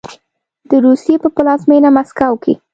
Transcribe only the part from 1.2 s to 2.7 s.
په پلازمینه مسکو کې